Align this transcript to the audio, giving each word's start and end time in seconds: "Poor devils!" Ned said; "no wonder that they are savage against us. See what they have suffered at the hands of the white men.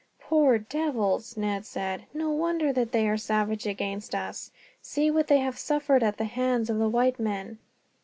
"Poor 0.19 0.57
devils!" 0.57 1.37
Ned 1.37 1.63
said; 1.63 2.05
"no 2.11 2.31
wonder 2.31 2.73
that 2.73 2.91
they 2.91 3.07
are 3.07 3.17
savage 3.17 3.67
against 3.67 4.15
us. 4.15 4.49
See 4.81 5.11
what 5.11 5.27
they 5.27 5.37
have 5.37 5.59
suffered 5.59 6.01
at 6.01 6.17
the 6.17 6.23
hands 6.25 6.71
of 6.71 6.79
the 6.79 6.89
white 6.89 7.19
men. 7.19 7.59